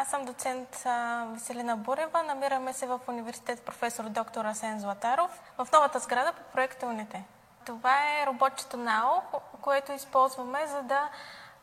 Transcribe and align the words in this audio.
Аз 0.00 0.08
съм 0.08 0.24
доцент 0.24 0.84
Веселина 1.26 1.76
Бурева. 1.76 2.22
Намираме 2.22 2.72
се 2.72 2.86
в 2.86 3.00
университет 3.08 3.62
професор 3.62 4.04
доктор 4.04 4.44
Асен 4.44 4.80
Златаров 4.80 5.42
в 5.58 5.68
новата 5.72 5.98
сграда 5.98 6.32
по 6.32 6.42
проекта 6.52 6.86
УНИТЕ. 6.86 7.24
Това 7.66 7.92
е 7.92 8.26
работчето 8.26 8.76
НАО, 8.76 9.22
което 9.60 9.92
използваме 9.92 10.66
за 10.66 10.82
да 10.82 11.08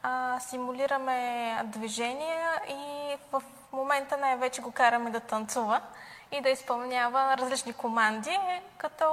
а, 0.04 0.39
симулираме 0.39 1.62
движения 1.65 2.62
и 2.70 3.15
в 3.31 3.44
момента 3.71 4.17
най-вече 4.17 4.62
го 4.62 4.72
караме 4.72 5.10
да 5.10 5.19
танцува 5.19 5.81
и 6.31 6.42
да 6.42 6.49
изпълнява 6.49 7.38
различни 7.38 7.74
команди, 7.74 8.40
като 8.78 9.06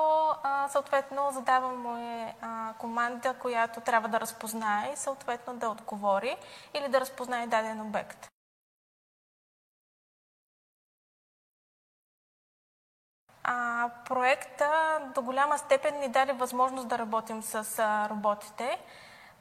а, 0.42 0.68
съответно 0.68 1.30
задаваме 1.32 2.34
а, 2.40 2.72
команда, 2.78 3.34
която 3.34 3.80
трябва 3.80 4.08
да 4.08 4.20
разпознае 4.20 4.90
и 4.92 4.96
съответно 4.96 5.54
да 5.54 5.68
отговори 5.68 6.36
или 6.74 6.88
да 6.88 7.00
разпознае 7.00 7.46
даден 7.46 7.80
обект. 7.80 8.33
А, 13.44 13.88
проекта 14.08 15.00
до 15.14 15.22
голяма 15.22 15.58
степен 15.58 16.00
ни 16.00 16.08
даде 16.08 16.32
възможност 16.32 16.88
да 16.88 16.98
работим 16.98 17.42
с 17.42 17.78
а, 17.78 18.08
роботите, 18.08 18.78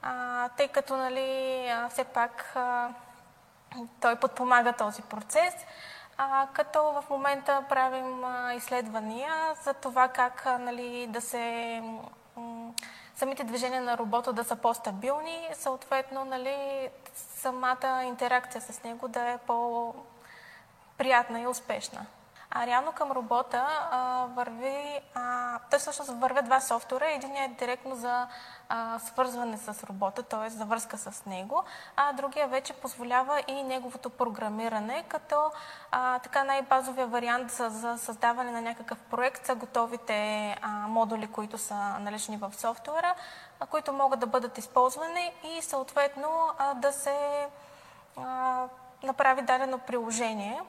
а, 0.02 0.50
тъй 0.50 0.68
като 0.68 0.98
нали, 0.98 1.68
а, 1.70 1.90
все 1.90 2.04
пак 2.04 2.52
а, 2.56 2.90
той 4.02 4.16
подпомага 4.16 4.74
този 4.74 5.02
процес, 5.02 5.54
а, 6.18 6.48
като 6.54 6.84
в 6.84 7.04
момента 7.10 7.64
правим 7.70 8.24
а, 8.24 8.54
изследвания 8.54 9.34
за 9.64 9.74
това 9.74 10.08
как 10.08 10.46
а, 10.46 10.58
нали, 10.58 11.08
да 11.08 11.22
се 11.22 11.84
самите 13.16 13.44
движения 13.44 13.82
на 13.82 13.98
робота 13.98 14.34
да 14.34 14.44
са 14.44 14.56
по-стабилни, 14.56 15.50
съответно 15.54 16.26
нали, 16.26 16.90
самата 17.16 18.04
интеракция 18.04 18.62
с 18.62 18.84
него 18.84 19.08
да 19.08 19.30
е 19.30 19.38
по-приятна 19.38 21.42
и 21.42 21.48
успешна. 21.48 22.06
А 22.56 22.66
реално 22.66 22.92
към 22.92 23.12
робота 23.12 23.66
а, 23.92 24.26
върви, 24.36 25.00
а, 25.16 25.60
той 25.70 25.80
всъщност 25.80 26.12
вървят 26.12 26.46
два 26.46 26.62
софтуера. 26.62 27.12
Единият 27.12 27.52
е 27.52 27.56
директно 27.56 27.96
за 27.96 28.28
а, 28.70 29.00
свързване 29.00 29.58
с 29.58 29.84
робота, 29.84 30.24
т.е. 30.24 30.50
за 30.50 30.66
връзка 30.66 30.98
с 30.98 31.26
него, 31.26 31.64
а 31.96 32.14
другия 32.14 32.48
вече 32.48 32.74
позволява 32.74 33.42
и 33.48 33.64
неговото 33.64 34.10
програмиране, 34.10 35.04
като 35.08 35.52
а, 35.92 36.20
така 36.20 36.44
най-базовия 36.44 37.08
вариант 37.08 37.52
за, 37.52 37.70
за 37.70 37.98
създаване 37.98 38.52
на 38.52 38.62
някакъв 38.62 38.98
проект 39.00 39.46
са 39.46 39.56
готовите 39.56 40.50
а, 40.62 40.70
модули, 40.70 41.28
които 41.28 41.58
са 41.58 41.76
налични 41.76 42.38
в 42.38 42.54
софтуера, 42.54 43.16
а, 43.60 43.66
които 43.66 43.94
могат 43.94 44.20
да 44.20 44.28
бъдат 44.28 44.58
използвани 44.58 45.34
и 45.44 45.62
съответно 45.62 46.50
а, 46.58 46.74
да 46.74 46.92
се 46.92 47.48
а, 48.18 48.66
направи 49.04 49.42
дадено 49.42 49.78
приложение. 49.78 50.62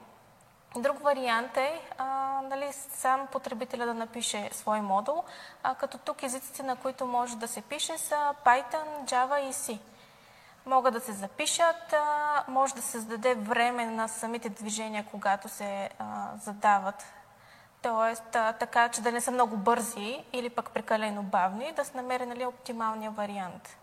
Друг 0.77 0.99
вариант 0.99 1.57
е 1.57 1.81
а, 1.97 2.41
нали, 2.41 2.73
сам 2.73 3.27
потребителя 3.31 3.85
да 3.85 3.93
напише 3.93 4.49
свой 4.51 4.81
модул, 4.81 5.23
а, 5.63 5.75
като 5.75 5.97
тук 5.97 6.23
езиците, 6.23 6.63
на 6.63 6.75
които 6.75 7.05
може 7.05 7.37
да 7.37 7.47
се 7.47 7.61
пише 7.61 7.97
са 7.97 8.33
Python, 8.45 9.05
Java 9.05 9.39
и 9.39 9.53
C. 9.53 9.79
Могат 10.65 10.93
да 10.93 10.99
се 10.99 11.11
запишат, 11.11 11.93
а, 11.93 12.43
може 12.47 12.75
да 12.75 12.81
се 12.81 12.91
създаде 12.91 13.35
време 13.35 13.85
на 13.85 14.07
самите 14.07 14.49
движения, 14.49 15.05
когато 15.11 15.49
се 15.49 15.89
а, 15.99 16.29
задават. 16.41 17.05
Тоест, 17.81 18.35
а, 18.35 18.53
така 18.53 18.89
че 18.89 19.01
да 19.01 19.11
не 19.11 19.21
са 19.21 19.31
много 19.31 19.57
бързи 19.57 20.23
или 20.33 20.49
пък 20.49 20.71
прекалено 20.71 21.23
бавни, 21.23 21.71
да 21.71 21.85
се 21.85 21.97
намери 21.97 22.25
нали, 22.25 22.45
оптималния 22.45 23.11
вариант. 23.11 23.77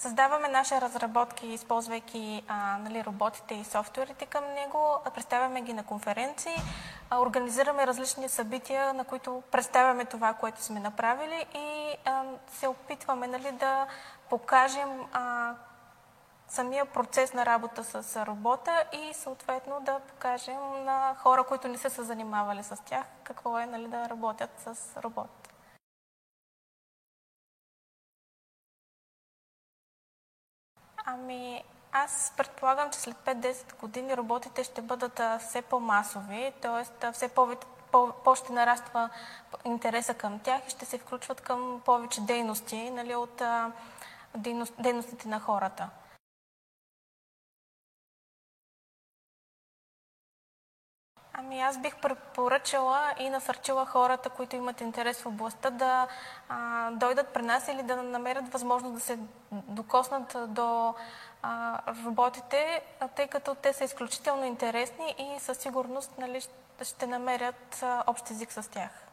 Създаваме 0.00 0.48
наши 0.48 0.80
разработки, 0.80 1.46
използвайки 1.46 2.42
а, 2.48 2.78
нали, 2.78 3.04
роботите 3.04 3.54
и 3.54 3.64
софтуерите 3.64 4.26
към 4.26 4.44
него, 4.54 4.98
представяме 5.14 5.62
ги 5.62 5.72
на 5.72 5.84
конференции, 5.84 6.56
а, 7.10 7.20
организираме 7.20 7.86
различни 7.86 8.28
събития, 8.28 8.94
на 8.94 9.04
които 9.04 9.42
представяме 9.50 10.04
това, 10.04 10.34
което 10.34 10.62
сме 10.62 10.80
направили 10.80 11.46
и 11.54 11.96
а, 12.04 12.22
се 12.52 12.68
опитваме 12.68 13.26
нали, 13.26 13.52
да 13.52 13.86
покажем 14.30 15.06
а, 15.12 15.54
самия 16.48 16.86
процес 16.86 17.32
на 17.32 17.46
работа 17.46 17.84
с 17.84 18.26
робота 18.26 18.84
и 18.92 19.14
съответно 19.14 19.80
да 19.80 20.00
покажем 20.00 20.84
на 20.84 21.14
хора, 21.18 21.44
които 21.44 21.68
не 21.68 21.78
са 21.78 21.90
се 21.90 22.02
занимавали 22.02 22.62
с 22.62 22.82
тях, 22.84 23.06
какво 23.24 23.58
е 23.58 23.66
нали, 23.66 23.88
да 23.88 24.08
работят 24.08 24.50
с 24.60 24.96
робот. 25.02 25.49
Ами, 31.14 31.64
аз 31.92 32.32
предполагам, 32.36 32.90
че 32.90 32.98
след 32.98 33.16
5-10 33.16 33.80
години 33.80 34.16
роботите 34.16 34.64
ще 34.64 34.82
бъдат 34.82 35.20
все 35.40 35.62
по-масови, 35.62 36.52
т.е. 36.60 37.12
все 37.12 37.28
повече 37.28 37.66
по, 37.92 38.34
ще 38.34 38.52
нараства 38.52 39.10
интереса 39.64 40.14
към 40.14 40.38
тях 40.38 40.60
и 40.66 40.70
ще 40.70 40.84
се 40.84 40.98
включват 40.98 41.40
към 41.40 41.80
повече 41.84 42.20
дейности 42.20 42.90
нали, 42.90 43.14
от 43.14 43.42
дейност, 44.36 44.74
дейностите 44.78 45.28
на 45.28 45.40
хората. 45.40 45.88
Ами 51.42 51.60
аз 51.60 51.78
бих 51.78 51.96
препоръчала 51.96 53.14
и 53.18 53.30
насърчила 53.30 53.86
хората, 53.86 54.30
които 54.30 54.56
имат 54.56 54.80
интерес 54.80 55.22
в 55.22 55.26
областта, 55.26 55.70
да 55.70 56.06
а, 56.48 56.90
дойдат 56.90 57.28
при 57.28 57.42
нас 57.42 57.68
или 57.68 57.82
да 57.82 58.02
намерят 58.02 58.52
възможност 58.52 58.94
да 58.94 59.00
се 59.00 59.18
докоснат 59.52 60.36
до 60.48 60.94
а, 61.42 61.78
роботите, 62.04 62.82
тъй 63.16 63.28
като 63.28 63.54
те 63.54 63.72
са 63.72 63.84
изключително 63.84 64.44
интересни 64.44 65.14
и 65.18 65.40
със 65.40 65.58
сигурност 65.58 66.18
нали, 66.18 66.40
ще 66.82 67.06
намерят 67.06 67.84
общ 68.06 68.30
език 68.30 68.52
с 68.52 68.70
тях. 68.70 69.09